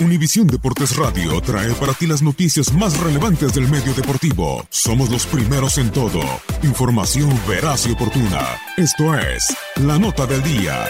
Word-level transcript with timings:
Univisión 0.00 0.48
Deportes 0.48 0.96
Radio 0.96 1.40
trae 1.40 1.72
para 1.74 1.94
ti 1.94 2.06
las 2.06 2.20
noticias 2.20 2.72
más 2.72 2.98
relevantes 2.98 3.54
del 3.54 3.68
medio 3.68 3.94
deportivo. 3.94 4.66
Somos 4.68 5.08
los 5.08 5.24
primeros 5.26 5.78
en 5.78 5.92
todo. 5.92 6.20
Información 6.62 7.30
veraz 7.48 7.86
y 7.86 7.92
oportuna. 7.92 8.40
Esto 8.76 9.16
es 9.16 9.56
La 9.76 9.98
Nota 9.98 10.26
del 10.26 10.42
Día. 10.42 10.84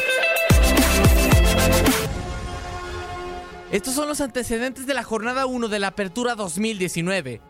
Estos 3.71 3.95
son 3.95 4.09
los 4.09 4.21
antecedentes 4.21 4.87
de 4.87 4.95
la 4.95 5.03
jornada 5.03 5.47
1 5.47 5.69
de 5.69 5.79
la 5.81 5.89
Apertura 5.89 6.35
2019. 6.35 7.43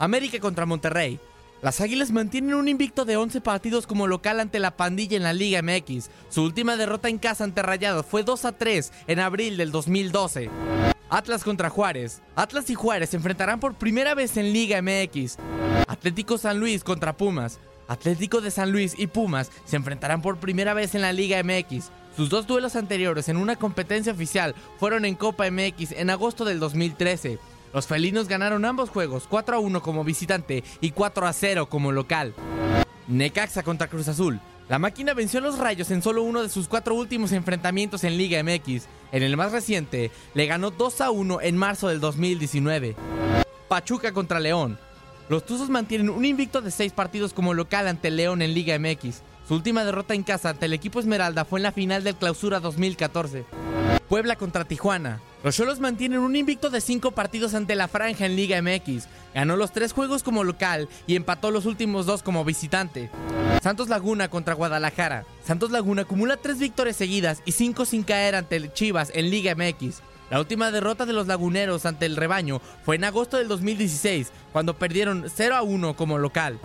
América 0.00 0.40
contra 0.40 0.66
Monterrey. 0.66 1.20
Las 1.64 1.80
Águilas 1.80 2.10
mantienen 2.10 2.56
un 2.56 2.68
invicto 2.68 3.06
de 3.06 3.16
11 3.16 3.40
partidos 3.40 3.86
como 3.86 4.06
local 4.06 4.38
ante 4.38 4.58
la 4.58 4.76
pandilla 4.76 5.16
en 5.16 5.22
la 5.22 5.32
Liga 5.32 5.62
MX. 5.62 6.10
Su 6.28 6.42
última 6.42 6.76
derrota 6.76 7.08
en 7.08 7.16
casa 7.16 7.42
ante 7.42 7.62
Rayados 7.62 8.04
fue 8.04 8.22
2 8.22 8.44
a 8.44 8.52
3 8.52 8.92
en 9.06 9.18
abril 9.18 9.56
del 9.56 9.72
2012. 9.72 10.50
Atlas 11.08 11.42
contra 11.42 11.70
Juárez. 11.70 12.20
Atlas 12.36 12.68
y 12.68 12.74
Juárez 12.74 13.08
se 13.08 13.16
enfrentarán 13.16 13.60
por 13.60 13.76
primera 13.76 14.14
vez 14.14 14.36
en 14.36 14.52
Liga 14.52 14.82
MX. 14.82 15.38
Atlético 15.88 16.36
San 16.36 16.60
Luis 16.60 16.84
contra 16.84 17.16
Pumas. 17.16 17.58
Atlético 17.88 18.42
de 18.42 18.50
San 18.50 18.70
Luis 18.70 18.94
y 18.98 19.06
Pumas 19.06 19.50
se 19.64 19.76
enfrentarán 19.76 20.20
por 20.20 20.36
primera 20.36 20.74
vez 20.74 20.94
en 20.94 21.00
la 21.00 21.14
Liga 21.14 21.42
MX. 21.42 21.90
Sus 22.14 22.28
dos 22.28 22.46
duelos 22.46 22.76
anteriores 22.76 23.30
en 23.30 23.38
una 23.38 23.56
competencia 23.56 24.12
oficial 24.12 24.54
fueron 24.78 25.06
en 25.06 25.14
Copa 25.14 25.50
MX 25.50 25.92
en 25.92 26.10
agosto 26.10 26.44
del 26.44 26.60
2013. 26.60 27.38
Los 27.74 27.88
felinos 27.88 28.28
ganaron 28.28 28.64
ambos 28.64 28.88
juegos 28.88 29.24
4 29.28 29.56
a 29.56 29.58
1 29.58 29.82
como 29.82 30.04
visitante 30.04 30.62
y 30.80 30.92
4 30.92 31.26
a 31.26 31.32
0 31.32 31.68
como 31.68 31.90
local. 31.90 32.32
Necaxa 33.08 33.64
contra 33.64 33.88
Cruz 33.88 34.06
Azul. 34.06 34.40
La 34.68 34.78
máquina 34.78 35.12
venció 35.12 35.40
a 35.40 35.42
los 35.42 35.58
Rayos 35.58 35.90
en 35.90 36.00
solo 36.00 36.22
uno 36.22 36.40
de 36.40 36.48
sus 36.48 36.68
cuatro 36.68 36.94
últimos 36.94 37.32
enfrentamientos 37.32 38.04
en 38.04 38.16
Liga 38.16 38.40
MX. 38.44 38.84
En 39.10 39.24
el 39.24 39.36
más 39.36 39.50
reciente, 39.50 40.12
le 40.34 40.46
ganó 40.46 40.70
2 40.70 41.00
a 41.00 41.10
1 41.10 41.40
en 41.40 41.56
marzo 41.56 41.88
del 41.88 41.98
2019. 41.98 42.94
Pachuca 43.66 44.12
contra 44.12 44.38
León. 44.38 44.78
Los 45.28 45.44
Tuzos 45.44 45.68
mantienen 45.68 46.10
un 46.10 46.24
invicto 46.24 46.60
de 46.60 46.70
6 46.70 46.92
partidos 46.92 47.32
como 47.32 47.54
local 47.54 47.88
ante 47.88 48.12
León 48.12 48.40
en 48.40 48.54
Liga 48.54 48.78
MX. 48.78 49.22
Su 49.48 49.54
última 49.54 49.84
derrota 49.84 50.14
en 50.14 50.22
casa 50.22 50.50
ante 50.50 50.66
el 50.66 50.74
equipo 50.74 51.00
Esmeralda 51.00 51.44
fue 51.44 51.58
en 51.58 51.64
la 51.64 51.72
final 51.72 52.04
del 52.04 52.14
Clausura 52.14 52.60
2014. 52.60 53.44
Puebla 54.14 54.36
contra 54.36 54.64
Tijuana. 54.64 55.18
Los 55.42 55.56
Cholos 55.56 55.80
mantienen 55.80 56.20
un 56.20 56.36
invicto 56.36 56.70
de 56.70 56.80
5 56.80 57.10
partidos 57.10 57.52
ante 57.52 57.74
la 57.74 57.88
Franja 57.88 58.26
en 58.26 58.36
Liga 58.36 58.62
MX. 58.62 59.08
Ganó 59.34 59.56
los 59.56 59.72
3 59.72 59.92
juegos 59.92 60.22
como 60.22 60.44
local 60.44 60.88
y 61.08 61.16
empató 61.16 61.50
los 61.50 61.66
últimos 61.66 62.06
2 62.06 62.22
como 62.22 62.44
visitante. 62.44 63.10
Santos 63.60 63.88
Laguna 63.88 64.28
contra 64.28 64.54
Guadalajara. 64.54 65.24
Santos 65.44 65.72
Laguna 65.72 66.02
acumula 66.02 66.36
3 66.36 66.60
victorias 66.60 66.94
seguidas 66.94 67.42
y 67.44 67.50
5 67.50 67.84
sin 67.86 68.04
caer 68.04 68.36
ante 68.36 68.54
el 68.54 68.72
Chivas 68.72 69.10
en 69.14 69.30
Liga 69.30 69.56
MX. 69.56 70.00
La 70.30 70.38
última 70.38 70.70
derrota 70.70 71.06
de 71.06 71.12
los 71.12 71.26
laguneros 71.26 71.84
ante 71.84 72.06
el 72.06 72.14
rebaño 72.14 72.60
fue 72.84 72.94
en 72.94 73.02
agosto 73.02 73.38
del 73.38 73.48
2016, 73.48 74.30
cuando 74.52 74.74
perdieron 74.74 75.24
0 75.26 75.56
a 75.56 75.62
1 75.62 75.96
como 75.96 76.18
local. 76.18 76.60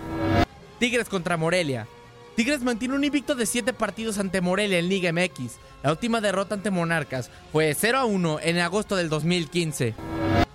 Tigres 0.78 1.09
contra 1.09 1.36
Morelia. 1.36 1.88
Tigres 2.35 2.62
mantiene 2.62 2.95
un 2.95 3.03
invicto 3.03 3.35
de 3.35 3.45
7 3.45 3.73
partidos 3.73 4.17
ante 4.17 4.41
Morelia 4.41 4.79
en 4.79 4.88
Liga 4.88 5.12
MX. 5.12 5.57
La 5.84 5.91
última 5.91 6.22
derrota 6.22 6.56
ante 6.56 6.72
Monarcas 6.72 7.29
fue 7.51 7.73
0 7.73 7.97
a 7.97 8.06
1 8.06 8.40
en 8.41 8.59
agosto 8.59 8.95
del 8.95 9.09
2015. 9.09 9.94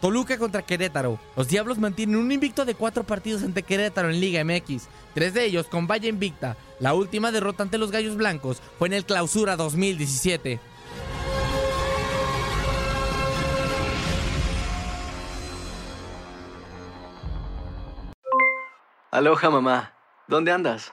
Toluca 0.01 0.39
contra 0.39 0.63
Querétaro. 0.63 1.19
Los 1.37 1.49
Diablos 1.49 1.79
mantienen 1.79 2.17
un 2.17 2.33
invicto 2.33 2.65
de 2.65 2.75
4 2.75 3.05
partidos 3.05 3.43
ante 3.43 3.63
Querétaro 3.63 4.11
en 4.11 4.21
Liga 4.21 4.45
MX, 4.45 4.89
tres 5.15 5.35
de 5.35 5.45
ellos 5.45 5.67
con 5.67 5.87
Valle 5.87 6.09
Invicta. 6.09 6.57
La 6.81 6.95
última 6.95 7.33
derrota 7.33 7.63
ante 7.63 7.79
los 7.79 7.91
Gallos 7.91 8.17
Blancos 8.17 8.61
fue 8.79 8.89
en 8.89 8.95
el 8.95 9.05
Clausura 9.05 9.57
2017. 9.57 10.61
Aloha 19.11 19.49
mamá, 19.49 19.95
¿dónde 20.27 20.51
andas? 20.51 20.93